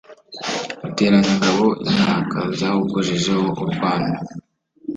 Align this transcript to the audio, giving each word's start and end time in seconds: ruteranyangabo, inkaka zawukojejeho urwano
ruteranyangabo, 0.83 1.65
inkaka 1.89 2.39
zawukojejeho 2.59 3.47
urwano 3.63 4.13